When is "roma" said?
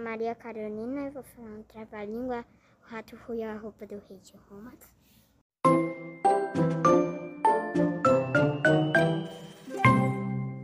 4.48-4.72